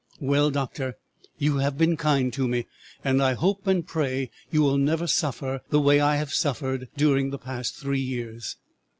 [0.19, 0.95] Well, doctor,
[1.37, 2.65] you have been kind to me,
[3.03, 7.29] and I hope and pray you will never suffer the way I have suffered during
[7.29, 8.55] the past three years.